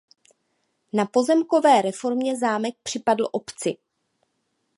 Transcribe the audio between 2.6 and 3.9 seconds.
připadl obci.